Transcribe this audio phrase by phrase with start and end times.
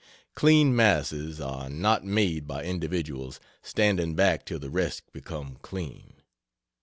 [0.33, 6.13] Clean masses are not made by individuals standing back till the rest become clean.